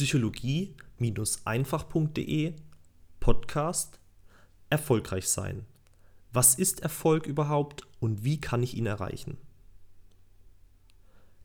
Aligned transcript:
psychologie-einfach.de 0.00 2.54
Podcast 3.20 4.00
Erfolgreich 4.70 5.28
sein. 5.28 5.66
Was 6.32 6.54
ist 6.54 6.80
Erfolg 6.80 7.26
überhaupt 7.26 7.86
und 7.98 8.24
wie 8.24 8.40
kann 8.40 8.62
ich 8.62 8.78
ihn 8.78 8.86
erreichen? 8.86 9.36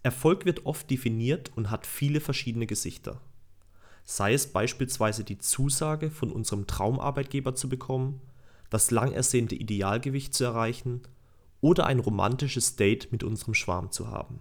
Erfolg 0.04 0.46
wird 0.46 0.65
oft 0.65 0.89
definiert 0.89 1.52
und 1.57 1.70
hat 1.70 1.86
viele 1.86 2.21
verschiedene 2.21 2.65
Gesichter. 2.65 3.20
Sei 4.05 4.34
es 4.34 4.48
beispielsweise 4.48 5.26
die 5.26 5.40
Zusage, 5.40 6.10
von 6.10 6.32
unserem 6.32 6.66
Traumarbeitgeber 6.66 7.56
zu 7.56 7.68
bekommen, 7.68 8.22
das 8.70 8.90
lang 8.90 9.12
ersehnte 9.12 9.56
Idealgewicht 9.56 10.34
zu 10.34 10.46
erreichen 10.46 11.02
oder 11.60 11.88
ein 11.88 12.00
romantisches 12.00 12.78
Date 12.78 13.12
mit 13.12 13.26
unserem 13.26 13.54
Schwarm 13.54 13.92
zu 13.92 14.08
haben. 14.08 14.40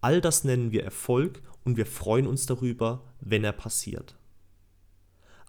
All 0.00 0.20
das 0.20 0.44
nennen 0.44 0.72
wir 0.72 0.84
Erfolg 0.84 1.42
und 1.64 1.76
wir 1.76 1.86
freuen 1.86 2.26
uns 2.26 2.46
darüber, 2.46 3.02
wenn 3.20 3.44
er 3.44 3.52
passiert. 3.52 4.16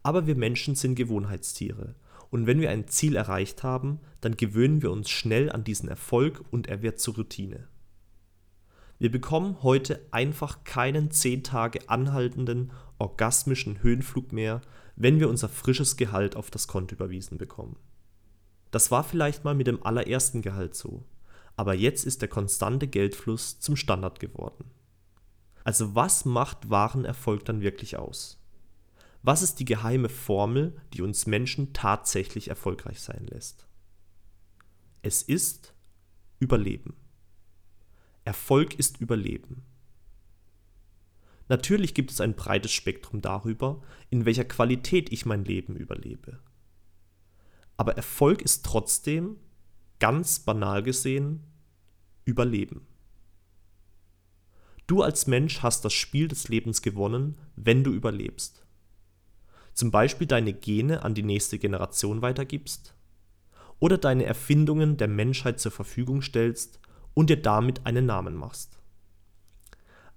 Aber 0.03 0.25
wir 0.25 0.35
Menschen 0.35 0.75
sind 0.75 0.95
Gewohnheitstiere 0.95 1.95
und 2.29 2.47
wenn 2.47 2.61
wir 2.61 2.69
ein 2.69 2.87
Ziel 2.87 3.15
erreicht 3.15 3.63
haben, 3.63 3.99
dann 4.21 4.37
gewöhnen 4.37 4.81
wir 4.81 4.91
uns 4.91 5.09
schnell 5.09 5.51
an 5.51 5.63
diesen 5.63 5.89
Erfolg 5.89 6.43
und 6.51 6.67
er 6.67 6.81
wird 6.81 6.99
zur 6.99 7.15
Routine. 7.15 7.67
Wir 8.99 9.11
bekommen 9.11 9.61
heute 9.61 10.07
einfach 10.11 10.63
keinen 10.63 11.11
10 11.11 11.43
Tage 11.43 11.87
anhaltenden 11.87 12.71
orgasmischen 12.97 13.83
Höhenflug 13.83 14.31
mehr, 14.31 14.61
wenn 14.95 15.19
wir 15.19 15.29
unser 15.29 15.49
frisches 15.49 15.97
Gehalt 15.97 16.35
auf 16.35 16.49
das 16.49 16.67
Konto 16.67 16.95
überwiesen 16.95 17.37
bekommen. 17.37 17.77
Das 18.71 18.89
war 18.89 19.03
vielleicht 19.03 19.43
mal 19.43 19.53
mit 19.53 19.67
dem 19.67 19.83
allerersten 19.83 20.41
Gehalt 20.41 20.73
so 20.73 21.05
aber 21.57 21.73
jetzt 21.73 22.05
ist 22.05 22.21
der 22.21 22.29
konstante 22.29 22.87
Geldfluss 22.87 23.59
zum 23.59 23.75
Standard 23.75 24.21
geworden. 24.21 24.71
Also 25.65 25.95
was 25.95 26.23
macht 26.23 26.69
wahren 26.69 27.03
Erfolg 27.03 27.43
dann 27.43 27.59
wirklich 27.61 27.97
aus? 27.97 28.39
Was 29.23 29.41
ist 29.41 29.59
die 29.59 29.65
geheime 29.65 30.07
Formel, 30.07 30.79
die 30.93 31.01
uns 31.01 31.25
Menschen 31.25 31.73
tatsächlich 31.73 32.47
erfolgreich 32.47 33.01
sein 33.01 33.27
lässt? 33.27 33.67
Es 35.01 35.23
ist 35.23 35.73
Überleben. 36.39 36.95
Erfolg 38.23 38.75
ist 38.75 39.01
Überleben. 39.01 39.65
Natürlich 41.49 41.95
gibt 41.95 42.11
es 42.11 42.21
ein 42.21 42.35
breites 42.35 42.71
Spektrum 42.71 43.21
darüber, 43.21 43.81
in 44.09 44.25
welcher 44.25 44.45
Qualität 44.45 45.11
ich 45.11 45.25
mein 45.25 45.43
Leben 45.43 45.75
überlebe. 45.75 46.39
Aber 47.77 47.95
Erfolg 47.95 48.41
ist 48.41 48.63
trotzdem 48.63 49.37
ganz 49.99 50.39
banal 50.39 50.83
gesehen, 50.83 51.43
Überleben. 52.27 52.85
Du 54.85 55.01
als 55.01 55.27
Mensch 55.27 55.63
hast 55.63 55.85
das 55.85 55.93
Spiel 55.93 56.27
des 56.27 56.49
Lebens 56.49 56.81
gewonnen, 56.81 57.37
wenn 57.55 57.85
du 57.85 57.91
überlebst. 57.93 58.65
Zum 59.73 59.91
Beispiel 59.91 60.27
deine 60.27 60.51
Gene 60.51 61.03
an 61.03 61.15
die 61.15 61.23
nächste 61.23 61.57
Generation 61.57 62.21
weitergibst 62.21 62.93
oder 63.79 63.97
deine 63.97 64.25
Erfindungen 64.25 64.97
der 64.97 65.07
Menschheit 65.07 65.61
zur 65.61 65.71
Verfügung 65.71 66.21
stellst 66.21 66.81
und 67.13 67.29
dir 67.29 67.41
damit 67.41 67.85
einen 67.85 68.05
Namen 68.05 68.35
machst. 68.35 68.77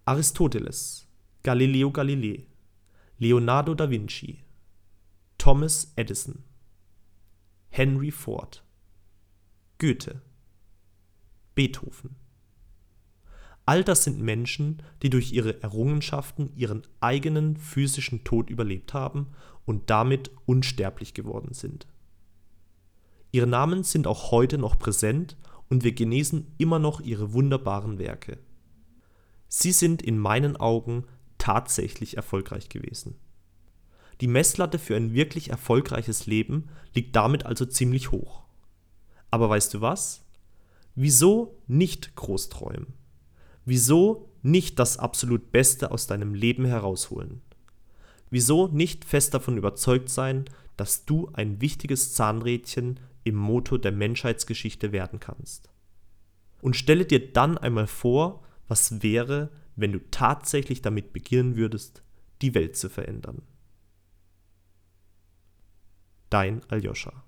Aristoteles, 0.04 1.06
Galileo 1.44 1.92
Galilei, 1.92 2.48
Leonardo 3.18 3.74
da 3.74 3.88
Vinci, 3.88 4.42
Thomas 5.38 5.92
Edison, 5.94 6.42
Henry 7.68 8.10
Ford, 8.10 8.64
Goethe, 9.78 10.22
Beethoven. 11.54 12.16
All 13.66 13.84
das 13.84 14.04
sind 14.04 14.20
Menschen, 14.20 14.82
die 15.02 15.10
durch 15.10 15.32
ihre 15.32 15.62
Errungenschaften 15.62 16.50
ihren 16.56 16.82
eigenen 17.00 17.56
physischen 17.56 18.24
Tod 18.24 18.50
überlebt 18.50 18.94
haben 18.94 19.28
und 19.64 19.90
damit 19.90 20.30
unsterblich 20.46 21.14
geworden 21.14 21.52
sind. 21.52 21.86
Ihre 23.32 23.46
Namen 23.46 23.84
sind 23.84 24.06
auch 24.06 24.32
heute 24.32 24.58
noch 24.58 24.78
präsent 24.78 25.36
und 25.68 25.84
wir 25.84 25.92
genießen 25.92 26.48
immer 26.58 26.80
noch 26.80 27.00
ihre 27.00 27.32
wunderbaren 27.32 27.98
Werke. 27.98 28.38
Sie 29.46 29.72
sind 29.72 30.02
in 30.02 30.18
meinen 30.18 30.56
Augen 30.56 31.04
tatsächlich 31.38 32.16
erfolgreich 32.16 32.68
gewesen. 32.68 33.16
Die 34.20 34.26
Messlatte 34.26 34.78
für 34.78 34.96
ein 34.96 35.14
wirklich 35.14 35.50
erfolgreiches 35.50 36.26
Leben 36.26 36.68
liegt 36.92 37.16
damit 37.16 37.46
also 37.46 37.64
ziemlich 37.64 38.10
hoch. 38.10 38.42
Aber 39.30 39.48
weißt 39.48 39.72
du 39.74 39.80
was? 39.80 40.26
Wieso 41.02 41.58
nicht 41.66 42.14
groß 42.14 42.50
träumen? 42.50 42.92
Wieso 43.64 44.28
nicht 44.42 44.78
das 44.78 44.98
absolut 44.98 45.50
Beste 45.50 45.92
aus 45.92 46.06
deinem 46.06 46.34
Leben 46.34 46.66
herausholen? 46.66 47.40
Wieso 48.28 48.68
nicht 48.68 49.06
fest 49.06 49.32
davon 49.32 49.56
überzeugt 49.56 50.10
sein, 50.10 50.44
dass 50.76 51.06
du 51.06 51.30
ein 51.32 51.62
wichtiges 51.62 52.12
Zahnrädchen 52.12 53.00
im 53.24 53.34
Motor 53.34 53.78
der 53.78 53.92
Menschheitsgeschichte 53.92 54.92
werden 54.92 55.20
kannst? 55.20 55.70
Und 56.60 56.76
stelle 56.76 57.06
dir 57.06 57.32
dann 57.32 57.56
einmal 57.56 57.86
vor, 57.86 58.44
was 58.68 59.02
wäre, 59.02 59.48
wenn 59.76 59.92
du 59.92 60.00
tatsächlich 60.10 60.82
damit 60.82 61.14
beginnen 61.14 61.56
würdest, 61.56 62.02
die 62.42 62.52
Welt 62.52 62.76
zu 62.76 62.90
verändern. 62.90 63.40
Dein 66.28 66.62
Aljoscha 66.68 67.24